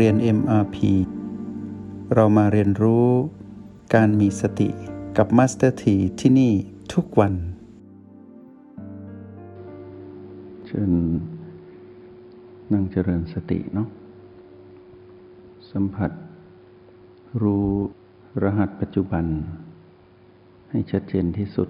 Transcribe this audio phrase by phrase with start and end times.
[0.00, 0.76] เรียน MRP
[2.14, 3.08] เรามาเรียนรู้
[3.94, 4.68] การมีสติ
[5.16, 6.52] กับ Master T ที่ที่นี่
[6.92, 7.34] ทุกวัน
[10.66, 10.92] เชิญ
[12.72, 13.88] นั่งเจริญสติเนาะ
[15.70, 16.10] สัมผัส
[17.42, 17.68] รู้
[18.42, 19.24] รหัสปัจจุบัน
[20.70, 21.68] ให้ชัดเจนที่สุด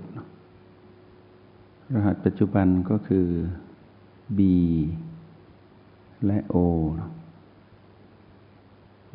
[1.95, 3.27] รหัสปัจจุบันก็คือ
[4.39, 4.41] B
[6.27, 6.57] และ O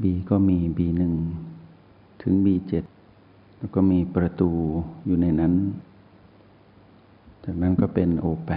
[0.02, 1.04] B ก็มี B1
[2.22, 2.74] ถึง B7
[3.58, 4.52] แล้วก็มีประตู
[5.06, 5.54] อยู่ในนั้น
[7.44, 8.52] จากนั้นก็เป็น O8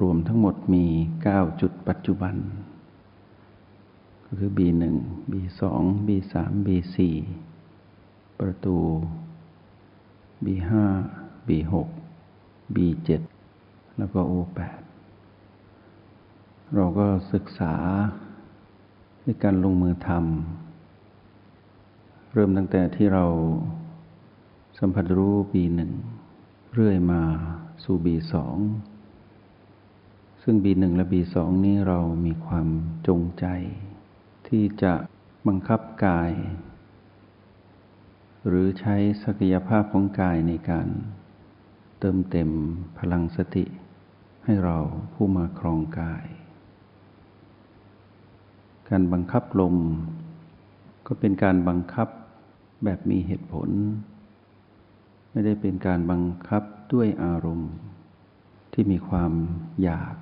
[0.00, 0.84] รวมทั้งหมดมี
[1.24, 2.34] 9 จุดปัจจุบัน
[4.24, 4.82] ก็คือ B1
[5.32, 5.62] B2
[6.06, 6.34] B3
[6.66, 6.98] B4
[8.40, 8.76] ประตู
[10.44, 10.72] B5
[11.48, 11.72] B6
[12.74, 13.08] B7
[13.98, 14.60] แล้วก็ O8
[16.74, 17.74] เราก็ศึกษา
[19.30, 23.26] ในการลงมือทำเริ่มตั้งแต่ที่เรา
[24.78, 25.92] สัมผัสรู้บีหนึ่ง
[26.74, 27.22] เรื่อยมา
[27.84, 28.56] สู่บีสอง
[30.42, 32.68] ซึ่งบีหนึ่งและบีสองนี้เรามีความ
[33.06, 33.46] จงใจ
[34.48, 34.94] ที่จะ
[35.46, 36.30] บังคับกาย
[38.46, 40.88] หรือใช้ศักยภาพของกายในการ
[42.00, 42.50] เติมเต็ม
[42.98, 43.64] พลังสติ
[44.44, 44.78] ให้เรา
[45.12, 46.24] ผู้มาครองกาย
[48.90, 49.76] การบังคับลม
[51.06, 52.08] ก็เป็นการบังคับ
[52.84, 53.68] แบบมีเหตุผล
[55.30, 57.72] ไม่ได้เป็นการบังคับด้วยอารมณ์
[58.72, 59.32] ที่มีความ
[59.82, 60.16] อยาก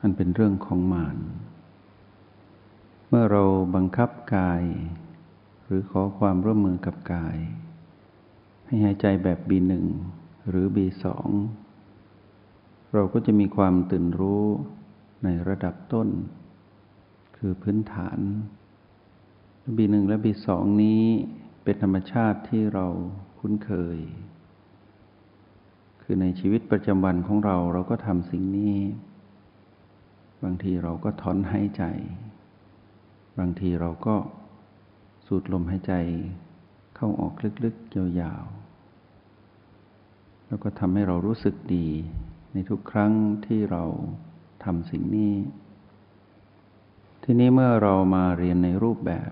[0.00, 1.18] อันเป็นเรื่องของมาน
[3.08, 3.42] เมื่อเรา
[3.76, 4.62] บังคับกาย
[5.64, 7.36] หรือขอความร่วมมือกับกาย
[8.66, 9.86] ให้หายใจแบบบีหนึ่ง
[10.48, 11.28] หรือบีสอง
[12.94, 14.44] เราก็จะมีความตื่นรู้
[15.24, 16.08] ในระดับต้น
[17.38, 18.18] คือพื้นฐาน
[19.64, 21.02] ระบีหนึ่งและบีสองนี้
[21.62, 22.86] เป็นธรรมชาติที่เรา
[23.38, 23.98] คุ้นเคย
[26.02, 28.76] คือในชีวิตประจำวันของเราเราก็ทำสิ่งนี้
[30.44, 31.82] บางทีเราก็ถอนหายใจ
[33.38, 34.16] บางทีเราก็
[35.26, 35.94] สูดลมหายใจ
[36.96, 37.34] เข้าออก
[37.64, 41.88] ลึกๆยาวๆ แล้วก็ทำให้เรารู้สึกดี
[42.52, 43.12] ในทุกครั้ง
[43.46, 43.84] ที่เรา
[44.64, 45.32] ทำสิ่งนี้
[47.30, 49.30] ทีนี้เมื่อเรามาเรียนในรูปแบบ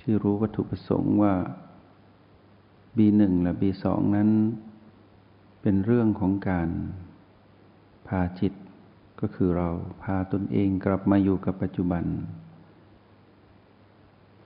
[0.00, 1.34] ที่รู้วัตถุประสงค์ว่า
[2.96, 3.84] B1 และ B2
[4.16, 4.28] นั้น
[5.62, 6.68] เป็นเรื่องของการ
[8.06, 8.52] พาจิต
[9.20, 9.68] ก็คือเรา
[10.02, 12.04] พาตนเองกลับมาอยู่กับปัจจุบัน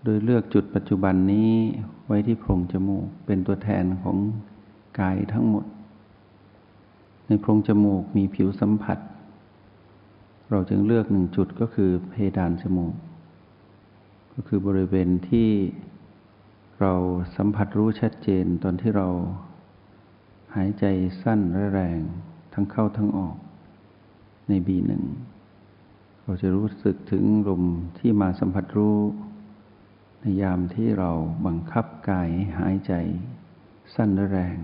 [0.04, 1.50] โดยเลือกจุดปัจจุบันนี้
[2.06, 4.16] ไว้ที่โพรงจมูกเป็นตัวแทนของ
[5.00, 5.64] กายทั้งหมด
[7.26, 8.98] ในโพรงจมูกมีผิวสัมผัส
[10.50, 12.94] เราจึงเลือกหนึ่งจุดก็คือเพดานจมูก
[14.34, 15.50] ก็คือบริเวณที่
[16.81, 16.94] เรา
[17.37, 19.09] สัมผัสรู้ชัดเจนตอนที่เรา
[20.56, 20.84] หายใจ
[21.22, 22.00] สั้นและแรง
[22.53, 23.37] ทั้งเข้าทั้งออก
[24.49, 25.04] ในบีหนึ่ง
[26.22, 27.65] เราจะรู้สึกถึงลม
[27.99, 28.99] ที่มาสัมผัสรู้
[30.21, 31.10] ในยามที่เรา
[31.47, 32.93] บังคับกายหายใจ
[33.94, 34.59] สั้นและแรง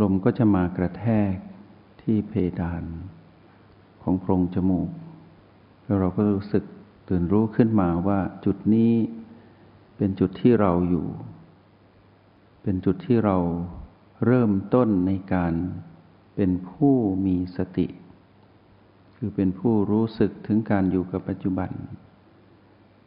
[0.00, 1.34] ลมก็จะมากระแทก
[2.02, 2.84] ที่เพดาน
[4.02, 4.88] ของโพรงจมูก
[5.84, 6.64] แล้วเราก็รู้สึก
[7.08, 8.92] ตื่นรู้ขึ้นมาว่าจุดนี้
[9.96, 11.06] เป็นจุดที่เราอยู่
[12.62, 13.36] เป็นจุดที่เรา
[14.26, 15.54] เริ่มต้นในการ
[16.34, 16.94] เป็นผู้
[17.26, 17.86] มีสติ
[19.16, 21.70] คือเป็นผู้รู้สึกถึงการอยู่กับปัจจุบัน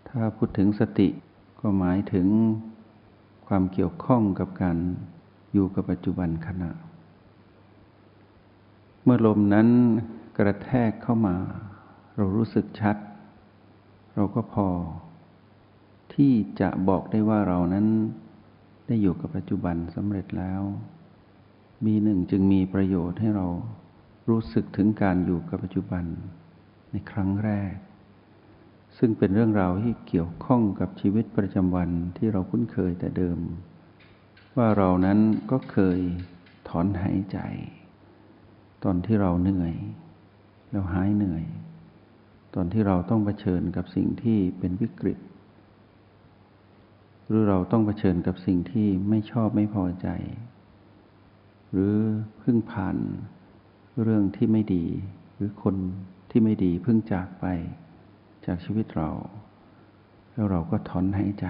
[0.08, 1.08] ถ้าพูดถึงสติ
[1.60, 2.28] ก็หมายถึง
[3.48, 4.78] ความเกี่ยวข้องกับการ
[5.54, 6.72] อยู่กับปัจจุบันขณะ
[9.04, 9.68] เมื่อลมนั้น
[10.42, 11.36] กระแทกเข้ามา
[12.16, 12.98] เรารู้สึกชัด
[14.16, 14.68] เราก็พอ
[16.14, 17.88] ที่จะบอกได้ว่าเรานั้น
[18.88, 20.62] ได้อยู่กับปัจจุบันสำเร็จแล้ว
[21.86, 23.48] มีหนึ่งจึงมีประโยชน์ให้เรา
[24.30, 26.04] รู้สึกถึงการอยู่กับปัจจุบัน
[26.92, 27.74] ในครั้งแรก
[28.98, 33.40] ซึ่งเป็นเรื่องราวที่เกี่ยวข้องกับชีวิตประจำวันที่เราคุ้นเคยแต่เดิม
[34.58, 35.20] ว่าเรานั้น
[35.52, 36.00] ก็เคย
[36.68, 37.40] ถอนหายใจ
[38.84, 39.76] ตอนที่เราเหนื่อย
[40.72, 41.44] แล้วหายเหนื่อย
[42.56, 45.20] ตอนที่เราต้องเผชิญกับสิ่งที่เป็นวิกฤต
[47.28, 50.08] หรือเราต้องเผชิญกับสิ่งที่ไม่ชอบไม่พอใจ
[51.72, 51.96] หรือ
[52.40, 52.98] เพิ่งผ่าน
[54.02, 54.86] เรื่องที่ไม่ดี
[55.36, 55.76] หรือคน
[56.30, 57.46] ที่ไม่ดีเพิ่งจากไป
[58.46, 59.10] จากชีวิตเรา
[60.34, 61.46] แล้วเราก็ถอนหายใจ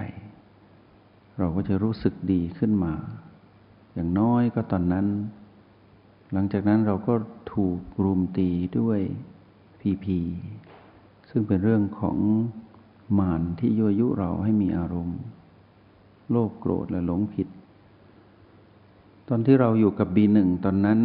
[1.38, 2.94] เราก็จะรู้สึกดีขึ้นมา
[3.94, 5.06] อย่างน้อยก็ตอนนั้น
[6.32, 7.14] หลังจากนั้นเราก็
[7.54, 9.00] ถูกรุมตีด้วย
[9.80, 10.18] พีพี
[11.30, 12.16] ซึ่งเป็นเรื่องของ
[13.18, 15.20] มารที่ยั่วยุเราให้มีอารมณ์
[16.30, 17.48] โลภโกรธและหลงผิด
[19.28, 21.00] ตอนที่เราอยู่กับบีหนึ่งตอนนั้น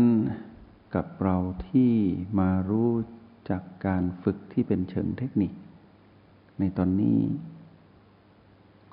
[0.95, 1.37] กับเรา
[1.67, 1.91] ที่
[2.39, 2.91] มารู้
[3.49, 5.51] จากการฝึกที่เป็นเชิงเทคนิค
[6.59, 7.19] ในตอนนี้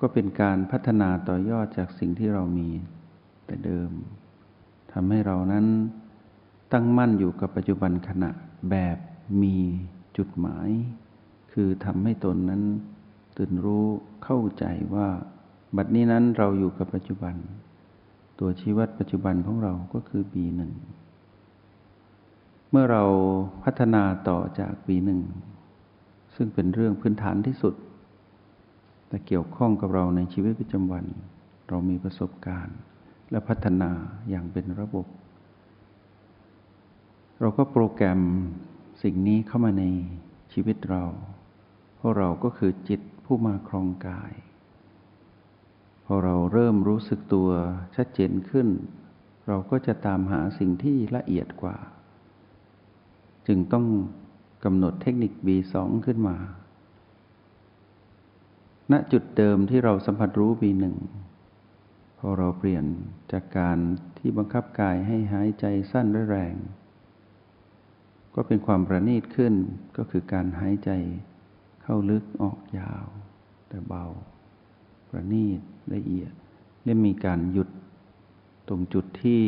[0.01, 2.69] ก็เป็นการพัฒนาต่อยอดจากสิ่งที่เรามี
[3.45, 3.91] แต่เดิม
[4.93, 5.65] ทำให้เรานั้น
[6.77, 8.31] ตั้งมั่นอยู่กับปัจจุบันขณะ
[8.71, 8.97] แบบ
[9.41, 9.57] มี
[10.17, 10.69] จุดหมาย
[11.51, 12.61] คือทำให้ตนนั้น
[13.37, 13.85] ตื่นรู้
[14.23, 15.07] เข้าใจว่า
[15.77, 17.35] บัดนี้นั้นเราอยู่กับปัจจุบัน
[18.39, 20.61] ตัวชีวัดปัจจุบันของเราก็คือ B1
[22.69, 23.03] เมื่อเรา
[23.63, 25.09] พัฒนาต่อจาก B1
[26.35, 27.75] ซึ่งเป็นเรื่องพื้นฐานที่สุด
[29.07, 31.05] แต่เกี่ยวข้องกับเราในชีวิตประจำวัน
[31.69, 32.77] เรามีประสบการณ์
[33.31, 33.91] และพัฒนา
[34.29, 35.05] อย่างเป็นระบบ
[37.39, 38.21] เราก็โปรแกรม
[39.03, 39.85] สิ่งนี้เข้ามาใน
[40.53, 41.03] ชีวิตเรา
[41.95, 44.33] เพราะเราก็คือจิตผู้มาครองกาย
[46.05, 47.49] พอเราเริ่มรู้สึกตัว
[47.95, 48.67] ชัดเจนขึ้น
[49.47, 51.77] เราก็จะตามหาสิ่งที่ละเอียดกว่า
[53.47, 53.85] จึงต้อง
[54.65, 56.37] กำหนดเทคนิค B2 ขึ้นมา
[58.91, 60.85] ณ จุดเดิมที่เราสัมผัสรู้ B1
[62.19, 62.85] พอเราเปลี่ยน
[63.31, 63.77] จากการ
[64.17, 66.55] ที่บังคับกายให้หายใจสั้นและแรง
[68.35, 69.53] ก็เป็นความประณีตขึ้น
[69.97, 70.91] ก็คือการหายใจ
[71.83, 73.05] เข้าลึกออกยาว
[73.67, 74.05] แต่เบา
[75.09, 75.59] ประณีต
[75.93, 76.31] ละเอียด
[76.83, 77.69] และมีการหยุด
[78.67, 79.41] ตรงจุดที่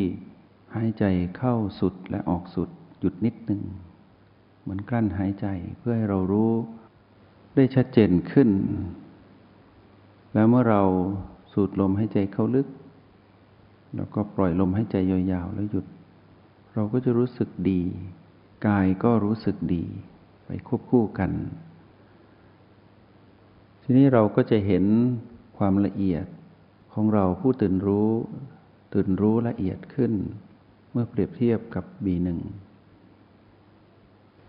[0.76, 1.04] หายใจ
[1.38, 2.68] เข้าสุดและออกสุด
[3.00, 3.62] หยุดนิดหนึ่ง
[4.60, 5.46] เหมือนกลั้นหายใจ
[5.78, 6.52] เพื่อให้เรารู้
[7.54, 8.48] ได้ชัดเจนขึ้น
[10.32, 10.82] แล้วเมื่อเรา
[11.52, 12.68] สูดลมหายใจเข้าลึก
[13.96, 15.86] แล้วก็ปล่อยลมหายใจยาวๆแล้วหยุด
[16.74, 17.82] เราก็จะรู้สึกดี
[18.66, 19.84] กายก็รู้สึกดี
[20.46, 21.32] ไปควบคู่กัน
[23.82, 24.84] ทีนี้เราก็จะเห็น
[25.58, 26.26] ความละเอียด
[26.92, 28.10] ของเราผู้ตื่นรู้
[28.94, 30.12] ตื่นรู้ละเอียดขึ้น
[30.92, 32.28] เมื่อเปรียบเทียบกับ B1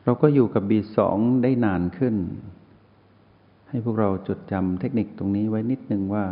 [0.04, 0.98] เราก็อยู่กับ B2
[1.44, 2.16] ได้นานขึ้น
[3.70, 6.26] ให้พวกเราจดจำเทคนิคตรงนี้ไว้นิดนึงว่า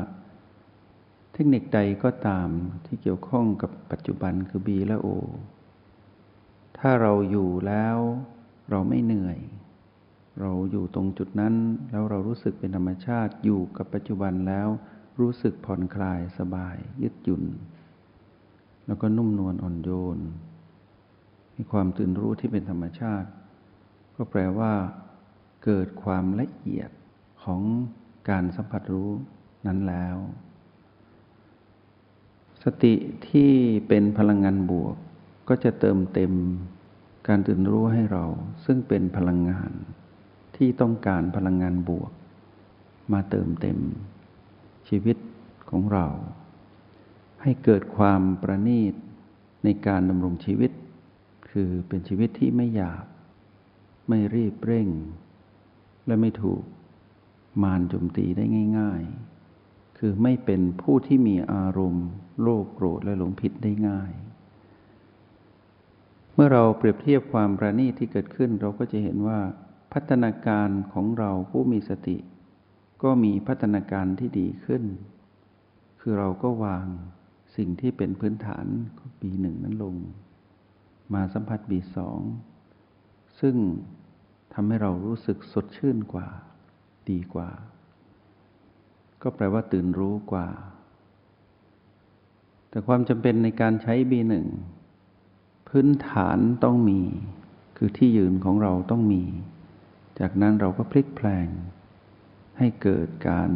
[1.34, 2.50] เทคนิคใดก็ตาม
[2.86, 5.08] ที่เกี่ยวข้องกับปัจจุบันคือ B และ O
[6.80, 7.98] ถ้าเราอยู่แล้ว
[8.70, 9.40] เราไม่เหนื่อย
[10.40, 11.56] เราอยู่ตรงจุดนั้น
[11.92, 14.68] แล้วเรารู้สึกเป็นธรรมชาติอยู่กับปัจจุบันแล้ว
[15.20, 17.44] รู้สึกผ่อนคลายสบายยืดหยุ่น
[18.88, 20.20] แล้วก็นุ่มนวลอ่อนโยน
[21.56, 23.30] มีความตื่นรู้ที่เป็นธรรมชาติ
[24.16, 24.74] ก็แปลว่า
[25.64, 26.90] เกิดความละเอียด
[27.44, 27.62] ของ
[28.30, 29.12] การสัมผัสรู้
[29.68, 30.18] นั้นแล้ว
[32.64, 32.94] สติ
[33.30, 33.52] ที่
[33.88, 34.96] เป็นพลังงานบวก
[35.48, 36.34] ก็จะเติมเต็ม
[37.28, 38.26] การตื่นรู้ให้เรา
[38.66, 39.72] ซึ่งเป็นพลังงาน
[40.56, 42.12] ที่ต้องการพลังงานบวก
[43.14, 43.78] มาเติมเต็ม
[44.90, 45.18] ชีวิต
[45.70, 46.08] ของเรา
[47.42, 48.94] ให้เกิดความประณีต
[49.64, 50.72] ในการดำรงชีวิต
[51.50, 53.06] คือเป็นชีวิตที่ไม่หยาบ
[54.10, 54.90] ไม่รีบเร่ง
[56.08, 56.64] และไม่ถูก
[57.64, 58.44] มารโจมตีได้
[58.80, 59.02] ง่าย
[59.52, 62.08] ๆ คือไม่เป็นผู้ที่มีอารมณ์
[62.42, 64.12] โลภโกรธและหลงผิดได้ง่าย
[66.40, 69.40] เมื่อเราเปรียบเทียบความประณีตที่เกิดขึ้น เราก็จะเห็นว่า
[69.94, 72.18] พัฒนาการของเราผู้มีสติ
[73.04, 74.84] ก็มีพัฒนาการที่ดีขึ้น
[76.00, 76.86] คือเราก็วาง
[77.56, 78.66] สิ่งที่เป็นพื้นฐาน
[78.98, 79.96] ของปีหนึ่งนั้นลง
[81.14, 82.20] มาสัมผัสบีสอง
[83.40, 83.56] ซึ่ง
[84.54, 86.28] ทำให้เรารู้สึกสดชื่นกว่า
[87.10, 87.50] ดีกว่า
[89.22, 90.48] ก็แปลว่าตื่นรู้กว่า
[92.70, 94.48] แต่ความจำเป็นในการใช้บีหนึ่ง
[95.68, 97.02] พื้นฐานต้องมี
[97.78, 99.24] คือที่ยืนของเราต้องมี
[100.20, 101.48] จากนั้นเราก็พลิกแปลง
[102.58, 103.52] ให้เกิดการ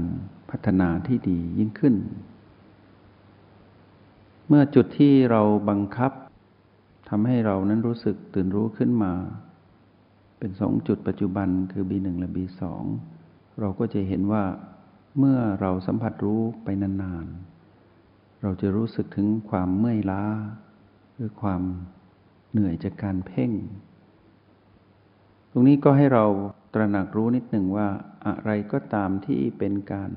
[0.50, 1.96] พัฒนาที่ดียิ่งขึ้น
[4.48, 6.12] เมื่อจุดที่เราบังคับ
[7.10, 9.13] ทำให้เรานั้นรู้สึกตื่นรู้ขึ้นมา
[10.39, 12.62] เป็นสองจุดปัจจุบันคือ B1 และ B2
[13.60, 14.44] เราก็จะเห็นว่า
[15.20, 20.24] เมื่อเราสัมผัสรู้ไปนานๆ เราจะรู้สึกถึงความเมื่อยล้า
[21.13, 21.62] หรือความ
[22.51, 23.51] เหนื่อยจากการเพ่ง
[25.51, 26.25] ตรงนี้ก็ให้เรา
[26.74, 27.88] ตระหนักรู้นิดหนึ่งว่า
[28.27, 30.12] อะไรก็ตามที่เป็นการ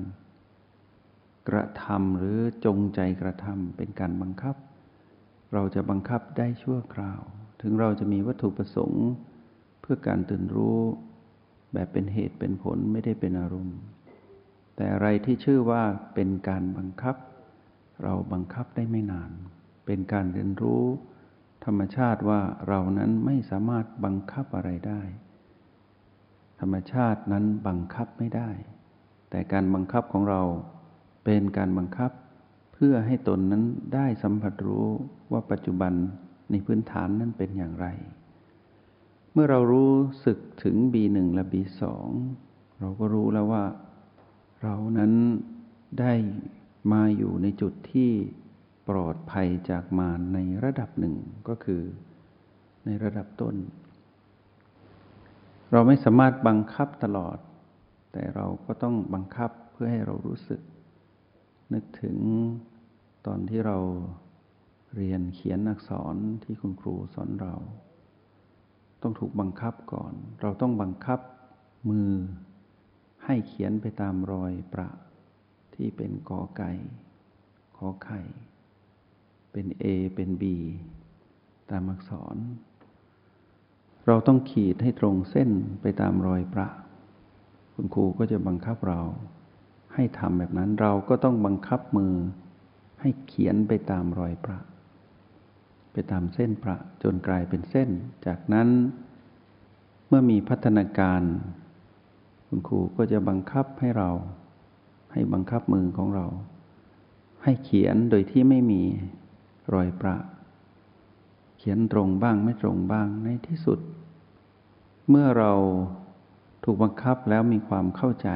[1.49, 4.55] กระทำหรือจงใจกระทำเป็นการบังคับ
[5.53, 7.21] เราจะบังคับได้ชั่วคราว
[7.61, 9.07] ถึงเราจะมีวัตถุประสงค์
[9.81, 10.79] เพื่อการตื่นรู้
[11.73, 13.79] แบบเป็นเหตุเป็นผลไม่ได้เป็นอารมณ์
[14.75, 17.15] แต่อะไรที่ชื่อว่าเป็นการบังคับ
[18.03, 19.31] เราบังคับได้ไม่นาน
[19.85, 20.83] เป็นการเรียนรู้
[21.65, 25.01] ธรรมชาติว่าเรานั้นไม่สามารถบังคับอะไรได้
[26.59, 28.49] ธรรมชาตินั้นบังคับไม่ได้
[29.29, 30.41] แต่การบังคับของเรา
[31.23, 32.11] เป็นการบังคับ
[32.73, 33.63] เพื่อให้ตนนั้น
[33.95, 34.87] ได้สัมผัสรู้
[35.31, 35.93] ว่าปัจจุบัน
[36.51, 37.87] ในพื้นฐานนั้นเป็นอย่างไร
[39.33, 39.93] เมื่อเรารู้
[40.25, 41.81] สึกถึง B1 และ B2
[42.79, 43.63] เราก็รู้แล้วว่า
[44.63, 45.13] เรานั้น
[45.99, 46.13] ได้
[46.91, 48.11] มาอยู่ในจุดที่
[48.89, 51.15] ปลอดภัยจากมารในระดับหนึ่ง
[51.47, 51.81] ก็คือ
[52.85, 53.55] ในระดับต้น
[55.71, 57.37] เราไม่สามารถบังคับตลอด
[58.13, 60.61] แต่เราก็ต้องบังคับเพื่อให้เรารู้สึก
[61.73, 62.17] นึกถึง
[63.27, 63.77] ตอนที่เรา
[64.95, 67.55] เรียนเขียนอักษรที่คุณครูสอนเรา
[69.01, 71.19] ต้องถูกบังคับก่อน เราต้องบังคับ
[71.89, 72.11] มือ
[73.25, 74.89] ให้เขียนไปตามรอยประ
[75.75, 76.71] ที่เป็นกอไก่
[77.77, 78.21] ขอไข่
[79.57, 79.85] เป็นเอ
[80.15, 80.57] เป็นบี
[81.71, 82.37] ตามอักษร
[84.07, 85.49] เราต้องขีดให้ตรงเส้น
[85.81, 86.67] ไปตามรอยประ
[87.73, 89.01] คุณครูก็จะบังคับเรา
[89.93, 92.13] ให้ทำแบบนั้นเราก็ต้องบังคับมือ
[93.01, 94.59] ให้เขียนไปตามรอยประ
[95.91, 97.89] ไปตามเส้นประจนกลายเป็นเส้น
[98.25, 98.69] จากนั้น
[100.07, 101.21] เมื่อมีพัฒนาการ
[102.47, 104.09] คุณครูก็จะบังคับให้เรา
[105.13, 106.27] ให้บังคับมือของเรา
[107.43, 108.83] ให้เขียนโดยที่ไม่มี
[109.73, 110.15] รอยประ
[111.57, 113.79] เขียนตรงบ้างไม่ตรงบ้างในที่สุด
[115.09, 115.53] เมื่อเรา
[116.63, 118.29] ถูกบังคับแล้วมีความเข้าใจ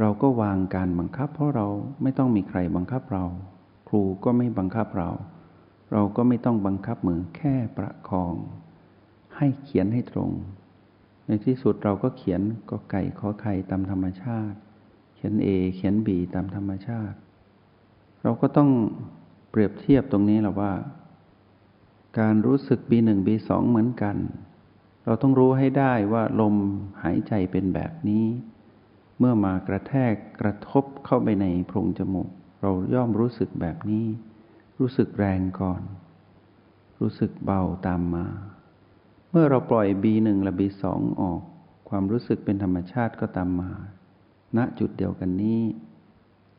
[0.00, 1.66] เราก็วางการบังคับ เพราะเรา
[2.02, 3.24] ไม่ต้องมีใครบังคับเรา
[3.88, 5.10] ครูก็ไม่บังคับเรา
[5.92, 8.34] เราก็ไม่ต้องบังคับมือแค่ประคอง
[9.36, 10.30] ให้เขียนให้ตรง
[11.26, 14.58] ในที่สุดเราก็เขียนก็ไก่ขอไข่ตามธรรมชาติ
[15.14, 17.16] เขียน A เขียน B ตามธรรมชาติ
[18.22, 18.70] เราก็ต้อง
[19.52, 20.72] เปรียบเทียบตรงนี้แหละว่า
[22.18, 24.16] การรู้สึก B1 B2 เหมือนกัน
[25.04, 26.54] เราต้องรู้ให้ได้ว่าลม
[27.02, 28.26] หายใจเป็นแบบนี้
[29.18, 32.28] เมื่อมากระแทกกระทบเข้าไปในโพรงจมูก
[32.60, 34.06] เราย่อมรู้สึกแบบนี้
[34.78, 35.82] รู้สึกแรงก่อน
[37.00, 38.26] รู้สึกเบาตามมา
[39.30, 40.84] เมื่อเราปล่อย B1 และ B2
[41.20, 41.40] ออก
[41.88, 43.72] ความรู้สึกเป็นธรรมชาติก็ตามมา
[44.56, 45.60] ณจุดเดียวกันนี้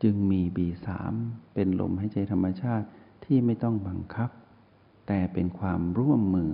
[0.04, 1.14] จึงมีบีสาม
[1.54, 2.88] เป็นลมหายใจธรรมชาติ
[3.26, 4.30] ที่ไม่ต้องบังคับ
[5.08, 6.52] แต่เป็นความร่วมมือ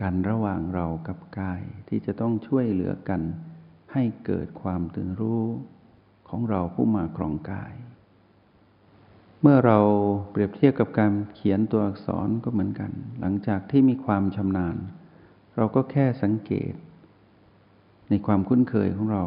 [0.00, 3.22] กันระหว่างเรากับกายที่จะต้องช่วยเหลือกัน
[3.92, 5.44] ให้เกิดความตื่นรู้
[6.28, 7.72] ของเราผู้มาครองกาย
[9.40, 9.78] เมื่อเรา
[10.30, 14.76] เปรียบเทียบกับการเขียนตัวอักษรก็เหมือนกัน หลังจากที่มีความชำนาญ
[15.56, 16.72] เราก็แค่สังเกต
[18.08, 19.24] ในความคุ้นเคยของเรา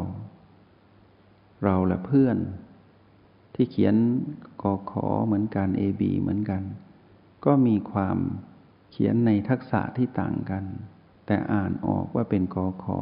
[1.64, 2.36] เราและเพื่อน
[3.62, 3.96] ที่เขียน
[4.62, 6.62] กอขอเหมือนกัน A B เหมือนกัน
[7.44, 8.18] ก็มีความ
[8.90, 10.64] เขียนในทักษะที่ต่างกัน
[11.26, 13.00] แต่อ่านออกว่าเป็นกอขอ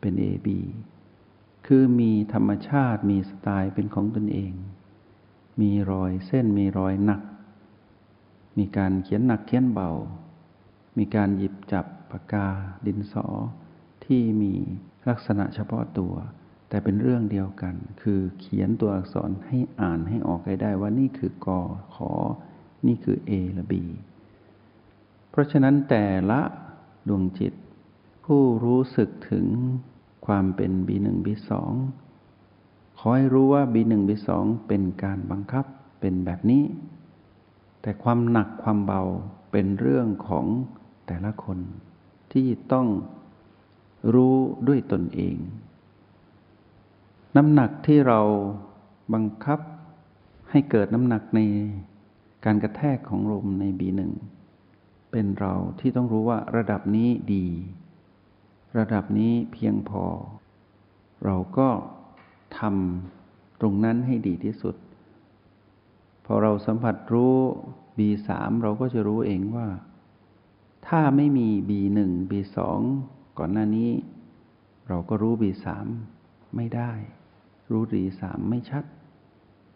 [0.00, 0.48] เป็น A B
[1.66, 4.52] คือมีธรรมชาติมีสไตล์เป็นของตนเอง
[5.60, 7.22] มีรอยเส้นมีรอยหนัก
[8.58, 9.90] มีการเขียนหนักเขียนเบา
[10.98, 12.48] มีการหยิบจับปากกา
[12.86, 13.26] ดินสอ
[14.04, 14.52] ที่มี
[15.08, 16.14] ลักษณะเฉพาะตัว
[16.68, 21.60] แต่เป็นเรื่องเดียวกัน คือเขียนตัวอักษรให้อ่านให้ออกให้ได้ว่านี่คือกอ
[21.94, 22.12] ขอ
[22.86, 23.74] นี่คือ A และ B
[25.30, 26.40] เพราะฉะนั้นแต่ละ
[27.08, 27.54] ดวงจิต
[28.24, 29.46] ผู้รู้สึกถึง
[30.26, 31.50] ความเป็น B1 B2
[32.98, 34.28] ขอให้รู้ว่า B1 B2
[34.68, 35.64] เป็นการบังคับ
[36.00, 36.64] เป็นแบบนี้
[37.82, 39.02] แต่ความหนักความเบา
[39.52, 40.46] เป็นเรื่องของ
[41.06, 41.58] แต่ละคน
[42.32, 42.86] ที่ต้อง
[44.14, 44.36] รู้
[44.68, 45.36] ด้วยตนเอง
[47.36, 48.20] น้ำหนักที่เรา
[49.14, 49.60] บังคับ
[50.50, 51.40] ให้เกิดน้ำหนักใน
[52.44, 54.12] การกระแทกของลมในบีหนึ่ง
[55.10, 57.46] เป็นเราที่ต้องรู้ว่าระดับนี้ดี
[58.78, 60.04] ระดับนี้เพียงพอ
[61.24, 61.68] เราก็
[62.58, 64.76] ทำตรงนั้นให้ดีที่สุด
[66.26, 67.36] พอเราสัมผัสรู้
[67.98, 68.28] B3
[68.62, 69.68] เราก็จะรู้เองว่า
[70.88, 71.98] ถ้าไม่มี B1
[72.30, 72.58] B2
[73.38, 73.90] ก่อนหน้านี้
[74.88, 75.66] เราก็รู้ B3
[76.56, 76.92] ไม่ได้
[77.70, 78.84] รู้รีสามไม่ชัด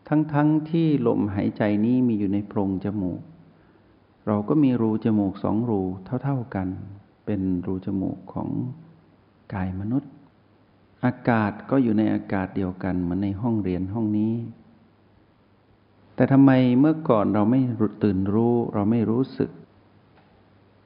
[0.08, 0.36] ทั้งๆท
[0.70, 3.20] ที่ลมหายใจนี้มีอยู่ในโพรงจมูก
[4.26, 5.80] เราก็มีรูจมูกสองรู
[6.24, 6.68] เท่าๆกัน
[7.26, 8.48] เป็นรูจมูกของ
[9.54, 10.12] กายมนุษย์
[11.04, 14.34] อากาศก็อยู่ในอากาศเดียวกันเหมือนในห้องเรียนห้องนี้
[16.14, 17.60] แต่ทำไมเมื่อก่อนเราไม่
[18.04, 19.50] ตื่นรู้เราไม่รู้สึก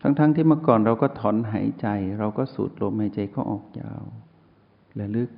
[0.00, 1.86] ทั้งๆทที่เมื่อก่อนเราก็ถอนหายใจ
[2.18, 4.04] เราก็สูดลมหายใจเข้าออกยาว
[4.96, 5.30] และลึก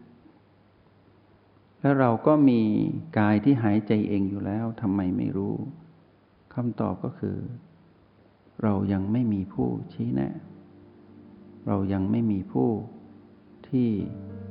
[1.81, 2.61] แล้วเราก็มี
[3.19, 5.55] กายที่หายใจเองอยู่แล้วทำไมไม่รู้
[6.55, 7.39] คำตอบก็คือ
[8.63, 10.33] เรายังไม่มีผู้ชี้แนะ
[11.67, 12.71] เรายังไม่มีผู้
[13.69, 13.89] ที่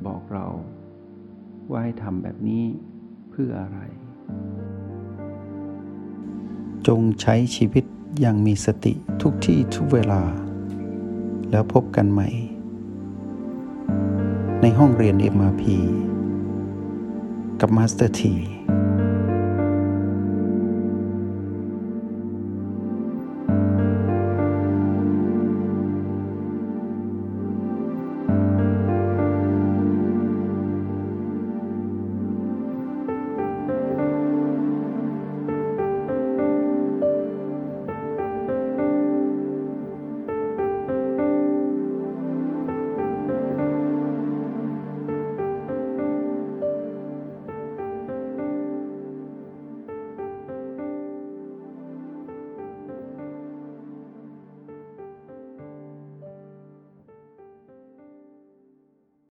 [0.05, 0.45] บอกเรา
[1.69, 2.63] ว่าให้ทำแบบนี้
[3.29, 3.79] เพื่ออะไร
[6.87, 7.83] จงใช้ชีวิต
[8.19, 10.21] อย่างมีสติทุกที่ทุกเวลา
[11.51, 12.29] แล้วพบกันใหม่
[14.61, 15.63] ในห้องเรียน MRP
[17.61, 18.54] กับมาสเตอร์ที